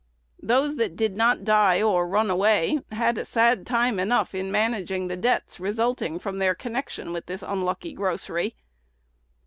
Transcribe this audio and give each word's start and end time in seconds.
Those 0.41 0.77
that 0.77 0.95
did 0.95 1.15
not 1.15 1.43
die 1.43 1.79
or 1.79 2.07
run 2.07 2.31
away 2.31 2.79
had 2.91 3.19
a 3.19 3.23
sad 3.23 3.67
time 3.67 3.99
enough 3.99 4.33
in 4.33 4.51
managing 4.51 5.09
the 5.09 5.15
debts 5.15 5.59
resulting 5.59 6.17
from 6.17 6.39
their 6.39 6.55
connection 6.55 7.13
with 7.13 7.27
this 7.27 7.43
unlucky 7.43 7.93
grocery. 7.93 8.55